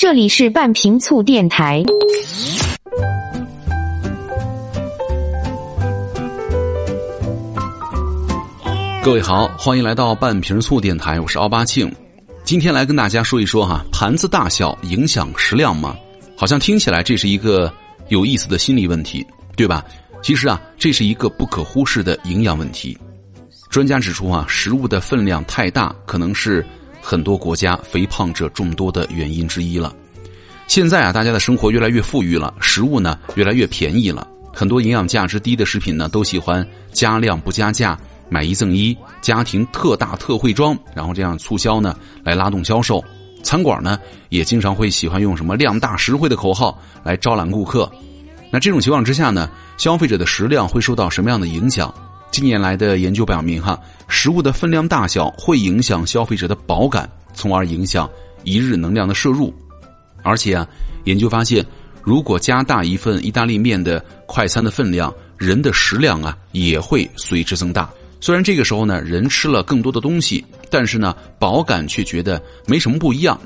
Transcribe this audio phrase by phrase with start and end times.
[0.00, 1.84] 这里是半瓶醋电台。
[9.04, 11.94] 各位好，欢迎来到半瓶醋电台，我是奥巴庆。
[12.44, 15.94] 今天来跟大家说一说哈，盘子大小影响食量吗？
[16.34, 17.70] 好像听起来这是一个
[18.08, 19.84] 有意思的心理问题，对吧？
[20.22, 22.96] 其实啊，这是一个不可忽视的营养问题。
[23.68, 26.64] 专家指出啊，食物的分量太大，可能是。
[27.00, 29.94] 很多国家肥胖者众多的原因之一了。
[30.66, 34.26] 现在啊，大家的生活越来越富裕了，食物呢越来越便宜了。
[34.52, 43.02] 很多营养价值低的食品呢，都喜欢加量不加价，买一赠一，家庭特大特惠装，然后这样促销呢来拉动销售。
[43.42, 43.98] 餐馆呢
[44.28, 47.90] 也经常会喜欢用什么量大实惠的口号来招揽顾客。
[48.52, 51.92] 那这种情况之下呢，消费者的食量会受到什么样的影响？
[52.30, 58.08] 近年来的研究表明，哈，食物的分量大小会影响消费者的饱感，从而影响
[58.44, 59.52] 一日能量的摄入。
[60.22, 60.66] 而且啊，
[61.04, 61.64] 研究发现，
[62.02, 67.90] 如果加大一份意大利面的快餐的分量，人的食量啊也会随之增大。
[68.20, 73.38] 虽然这个时候呢，人吃了更多的东西，但是呢，饱感却觉得没什么不一样。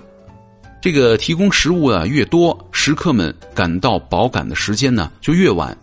[0.83, 5.75] 这个提供食物啊越多，食客们感到饱感的时间呢就越晚。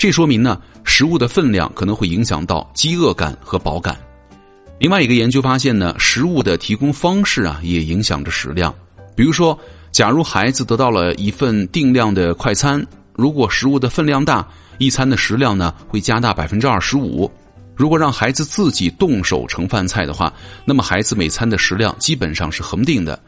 [0.00, 3.94] 这说明呢，食物的分量可能会影响到饥饿感和饱感。
[4.78, 8.74] 另外一个研究发现呢，食物的提供方式啊，也影响着食量。
[9.14, 9.58] 比如说，
[9.92, 14.48] 假如孩子得到了一份定量的快餐，如果食物的分量大，
[14.78, 17.30] 一餐的食量呢会加大百分之二十五。
[17.76, 20.32] 如果让孩子自己动手盛饭菜的话，
[20.64, 23.22] 那么孩子每餐的食量基本上是恒定的。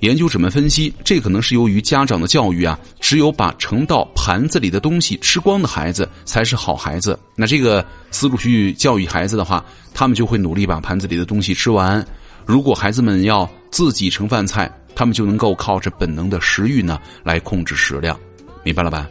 [0.00, 7.18] 研究者们分析，这可能是由于家长的教育啊，只有把盛到盘子里的东西吃光的孩子才是好孩子。
[7.36, 12.04] 那这个思路去教育孩子的话，他们就会努力把盘子里的东西吃完。
[12.44, 18.18] 如果孩子们要自己盛饭菜，他们就能够靠着本能的食欲呢来控制食量，
[18.62, 19.08] 明白了吧？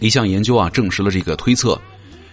[0.00, 1.80] 一项研究啊证实了这个推测。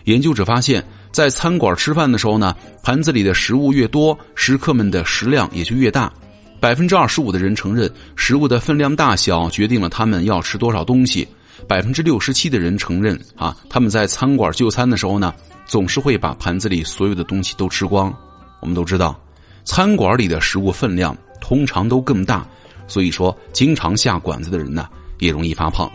[0.06, 6.12] 研究者发现，在餐馆吃饭的时候呢，盘子里的食物越多，食客们的食量也就越大。
[6.60, 11.28] 百分之二十五的人承认食物的分量大小决定了他们要吃多少东西，
[11.68, 15.34] 百分之六十七的人承认啊，他们在餐馆就餐的时候呢，
[15.66, 18.14] 总是会把盘子里所有的东西都吃光。
[18.60, 19.18] 我们都知道，
[19.64, 22.46] 餐馆里的食物分量通常都更大，
[22.88, 25.90] 所以说经常下馆子的人呢，也容易发胖。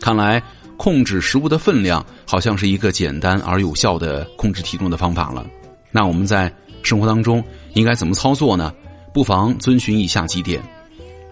[0.00, 0.40] 看来
[0.76, 5.44] 控制食物的分量好像是一个简单而有效的控制体重的方法了。
[5.90, 6.52] 那我们在
[6.82, 7.42] 生活当中
[7.74, 8.72] 应该怎么操作呢？
[9.14, 10.60] 不妨遵循以下几点：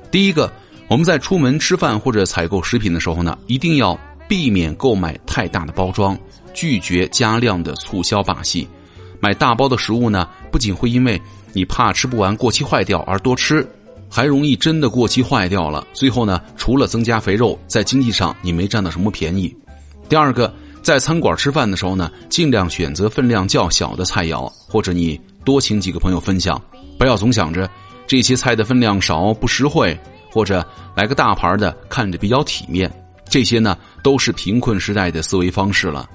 [0.09, 0.51] 第一个，
[0.87, 3.99] 我们在出门吃饭或者采购食品的时候呢，一定要
[4.29, 6.17] 避免购买太大的包装，
[6.55, 8.69] 拒绝加量的促销把戏。
[9.19, 11.21] 买大包的食物呢，不仅会因为
[11.53, 13.69] 你怕吃不完过期坏掉而多吃，
[14.09, 15.85] 还容易真的过期坏掉了。
[15.93, 19.53] 最后呢，除了增加肥肉，在经济上你没占到什么便宜。
[20.09, 26.61] 第二个，在餐馆吃饭的时候呢，尽量选择分量较小的菜肴，或者你多请几个朋友分享。
[26.99, 27.69] 不要总想着
[28.07, 29.99] 这些菜的分量少不实惠，
[30.31, 30.65] 或者
[30.95, 32.91] 来个大盘的看着比较体面，
[33.29, 36.09] 这些呢都是贫困时代的思维方式了。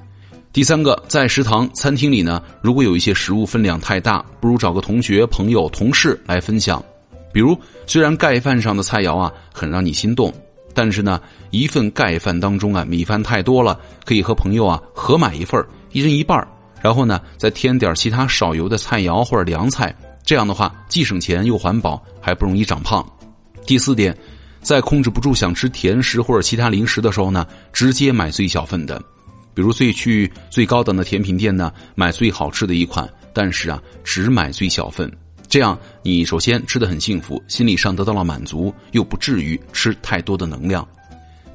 [0.53, 6.83] 第三个，在食堂、餐厅里呢，如果有一些食物分量太大，不如找个同学、朋友、同事来分享。
[7.31, 7.55] 比如，
[7.85, 10.33] 虽然盖饭上的菜肴啊很让你心动，
[10.73, 11.21] 但是呢，
[11.51, 16.47] 一份盖饭当中啊米饭太多了，可以和朋友啊合买一份，一人一半
[16.87, 19.93] 然后呢再添点其他少油的菜肴或者凉菜。
[20.23, 23.05] 这样的话，既省钱又环保，还不容易长胖。
[23.65, 24.17] 第四点，
[24.61, 29.03] 在控制不住想吃甜食或者其他零食的时候呢，直接买最小份的，
[29.53, 35.11] 比如最去最高档的甜品店呢，买最好吃的一款，但是啊，只买最小份。
[35.49, 40.87] 这样你首先吃的很幸福，心理上得到了满足，又不至于吃太多的能量。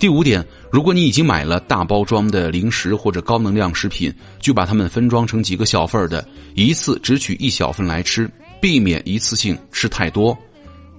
[0.03, 6.27] 第五点，如果你已经买了大包装的零食或者高能量食品，就把它们分装成几个小份的，
[6.57, 8.29] 一次只取一小份来吃。
[8.61, 10.37] 避免一次性吃太多，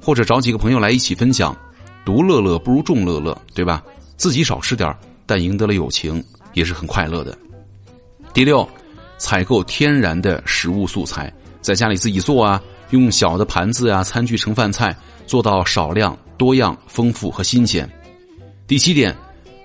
[0.01, 1.53] 或者找几个朋友来一起分享，
[2.05, 3.83] 独乐乐不如众乐乐，对吧？
[4.15, 4.95] 自己少吃点
[5.25, 6.23] 但赢得了友情，
[6.53, 7.38] 也是很快乐的。
[8.33, 8.65] 第六，
[9.17, 11.29] 采购天然的食物素材，
[11.59, 14.95] 在家里自己做啊，用小的盘子啊、餐具盛饭菜，
[15.27, 17.85] 做到少量、多样、丰富和新鲜。
[18.73, 19.15] 第七点，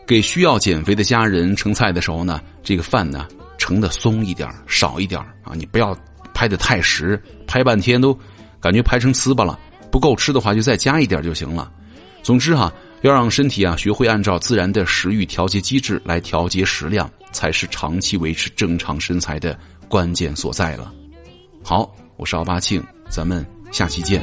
[0.06, 3.26] 给需要减肥的家人盛菜的时候呢，这个饭呢
[3.56, 5.96] 盛的松一点少一点啊，你不要。
[6.34, 8.14] 拍的太实，拍半天都
[8.60, 9.58] 感觉拍成糍粑了。
[9.90, 11.72] 不够吃的话，就再加一点就行了。
[12.22, 12.70] 总之哈，
[13.00, 19.58] 要让身体啊学会按照自然的食欲调节机制来调节食量，才是长期维持正常身材的
[19.88, 20.92] 关键所在了。
[21.64, 24.22] 好，我是奥巴庆，咱们下期见。